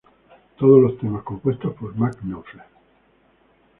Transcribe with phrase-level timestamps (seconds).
[0.57, 2.65] Todos los temas compuesto por Mark Knopfler.